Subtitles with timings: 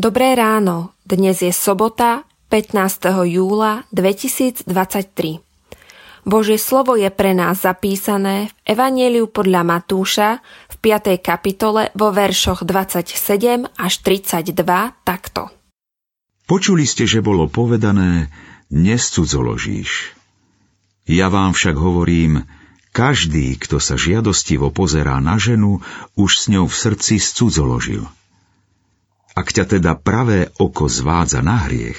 [0.00, 3.04] Dobré ráno, dnes je sobota 15.
[3.36, 4.64] júla 2023.
[6.24, 10.40] Božie slovo je pre nás zapísané v Evanieliu podľa Matúša
[10.72, 11.20] v 5.
[11.20, 14.56] kapitole vo veršoch 27 až 32
[15.04, 15.52] takto.
[16.48, 18.32] Počuli ste, že bolo povedané,
[18.72, 20.16] nescudzoložíš.
[21.12, 22.48] Ja vám však hovorím,
[22.96, 25.84] každý, kto sa žiadostivo pozerá na ženu,
[26.16, 28.08] už s ňou v srdci scudzoložil.
[29.34, 31.98] Ak ťa teda pravé oko zvádza na hriech,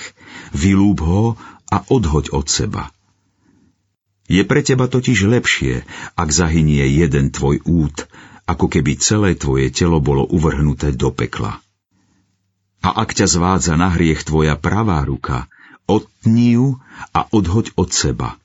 [0.52, 1.24] vylúb ho
[1.72, 2.92] a odhoď od seba.
[4.32, 5.84] Je pre teba totiž lepšie,
[6.16, 8.08] ak zahynie jeden tvoj út,
[8.48, 11.60] ako keby celé tvoje telo bolo uvrhnuté do pekla.
[12.82, 15.52] A ak ťa zvádza na hriech tvoja pravá ruka,
[15.88, 16.80] odtni ju
[17.12, 18.40] a odhoď od seba.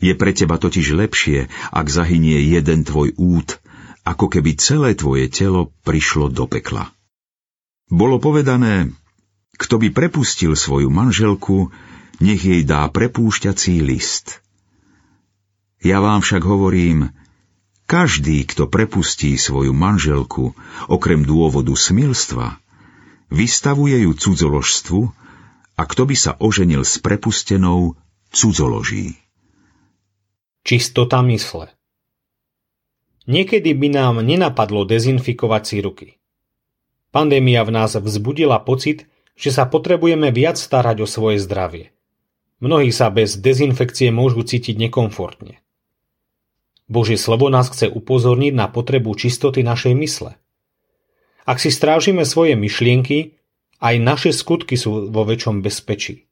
[0.00, 3.58] Je pre teba totiž lepšie, ak zahynie jeden tvoj út,
[4.06, 6.95] ako keby celé tvoje telo prišlo do pekla.
[7.86, 8.90] Bolo povedané,
[9.54, 11.70] kto by prepustil svoju manželku,
[12.18, 14.42] nech jej dá prepúšťací list.
[15.78, 17.14] Ja vám však hovorím,
[17.86, 20.58] každý, kto prepustí svoju manželku,
[20.90, 22.58] okrem dôvodu smilstva,
[23.30, 25.00] vystavuje ju cudzoložstvu
[25.78, 27.94] a kto by sa oženil s prepustenou,
[28.34, 29.14] cudzoloží.
[30.66, 31.70] Čistota mysle
[33.30, 36.08] Niekedy by nám nenapadlo dezinfikovať si ruky.
[37.14, 41.92] Pandémia v nás vzbudila pocit, že sa potrebujeme viac starať o svoje zdravie.
[42.58, 45.60] Mnohí sa bez dezinfekcie môžu cítiť nekomfortne.
[46.88, 50.38] Božie slovo nás chce upozorniť na potrebu čistoty našej mysle.
[51.44, 53.38] Ak si strážime svoje myšlienky,
[53.78, 56.26] aj naše skutky sú vo väčšom bezpečí.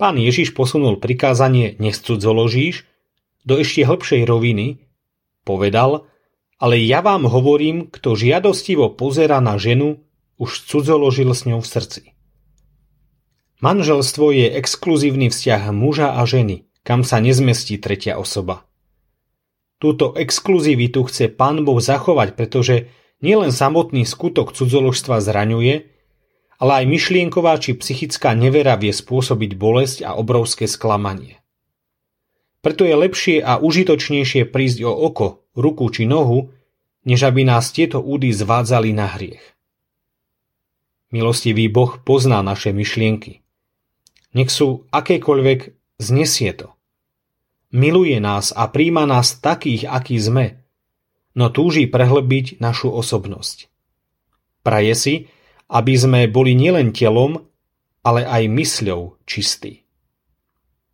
[0.00, 2.90] Pán Ježiš posunul prikázanie nescudzoložíš
[3.46, 4.82] do ešte hĺbšej roviny,
[5.46, 6.10] povedal,
[6.62, 10.06] ale ja vám hovorím, kto žiadostivo pozera na ženu,
[10.38, 12.02] už cudzoložil s ňou v srdci.
[13.58, 18.62] Manželstvo je exkluzívny vzťah muža a ženy, kam sa nezmestí tretia osoba.
[19.82, 25.90] Túto exkluzivitu chce Pán Boh zachovať, pretože nielen samotný skutok cudzoložstva zraňuje,
[26.62, 31.41] ale aj myšlienková či psychická nevera vie spôsobiť bolesť a obrovské sklamanie.
[32.62, 36.54] Preto je lepšie a užitočnejšie prísť o oko, ruku či nohu,
[37.02, 39.42] než aby nás tieto údy zvádzali na hriech.
[41.10, 43.42] Milostivý Boh pozná naše myšlienky.
[44.32, 46.72] Nech sú akékoľvek, znesie to.
[47.74, 50.62] Miluje nás a príjma nás takých, akí sme,
[51.34, 53.68] no túži prehlbiť našu osobnosť.
[54.62, 55.14] Praje si,
[55.66, 57.42] aby sme boli nielen telom,
[58.06, 59.81] ale aj mysľou čistí.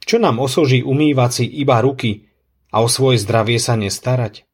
[0.08, 2.32] Čo nám osoží umývať si iba ruky
[2.72, 4.48] a o svoje zdravie sa nestarať?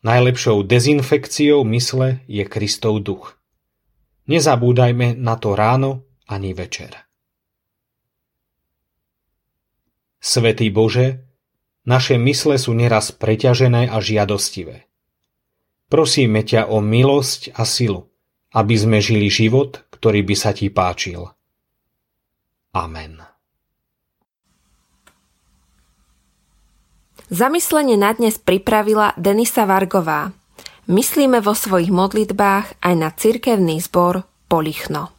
[0.00, 3.36] Najlepšou dezinfekciou mysle je Kristov duch.
[4.32, 6.96] Nezabúdajme na to ráno ani večer.
[10.24, 11.20] Svetý Bože,
[11.84, 14.88] naše mysle sú neraz preťažené a žiadostivé.
[15.92, 18.08] Prosíme ťa o milosť a silu,
[18.56, 21.28] aby sme žili život, ktorý by sa ti páčil.
[22.72, 23.39] Amen.
[27.30, 30.34] Zamyslenie na dnes pripravila Denisa Vargová.
[30.90, 35.14] Myslíme vo svojich modlitbách aj na cirkevný zbor Polichno.